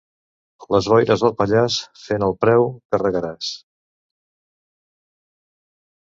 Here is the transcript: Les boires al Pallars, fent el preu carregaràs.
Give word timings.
Les 0.75 0.87
boires 0.93 1.23
al 1.29 1.35
Pallars, 1.41 1.75
fent 2.05 2.25
el 2.29 2.33
preu 2.47 2.65
carregaràs. 2.95 3.53